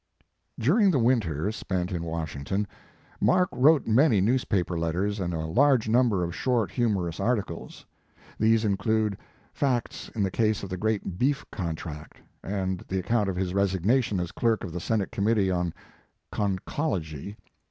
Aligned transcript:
During 0.57 0.89
the 0.89 0.97
winter 0.97 1.51
spent 1.51 1.91
in 1.91 2.03
Washing 2.03 2.43
ton 2.43 2.65
Mark 3.21 3.49
wrote 3.51 3.85
many 3.85 4.19
newspaper 4.19 4.75
letters 4.75 5.19
and 5.19 5.31
a 5.31 5.45
large 5.45 5.87
number 5.87 6.23
of 6.23 6.33
short, 6.35 6.71
humorous 6.71 7.19
articles. 7.19 7.85
These 8.39 8.65
include 8.65 9.15
"Facts 9.53 10.09
in 10.15 10.23
the 10.23 10.31
Case 10.31 10.63
of 10.63 10.69
the 10.71 10.75
Great 10.77 11.19
Beef 11.19 11.45
Contract," 11.51 12.17
and 12.43 12.83
the 12.87 12.97
account 12.97 13.29
of 13.29 13.35
his 13.35 13.53
resignation 13.53 14.19
as 14.19 14.31
clerk 14.31 14.63
of 14.63 14.71
the 14.73 14.79
senate 14.79 15.11
committee 15.11 15.51
on 15.51 15.71
conchology. 16.33 17.35